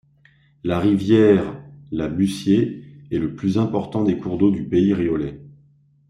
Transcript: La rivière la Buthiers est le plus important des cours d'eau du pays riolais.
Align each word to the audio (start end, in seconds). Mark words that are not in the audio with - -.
La 0.63 0.79
rivière 0.79 1.63
la 1.91 2.07
Buthiers 2.07 2.83
est 3.11 3.19
le 3.19 3.35
plus 3.35 3.59
important 3.59 4.03
des 4.03 4.17
cours 4.17 4.39
d'eau 4.39 4.49
du 4.49 4.63
pays 4.67 4.95
riolais. 4.95 5.39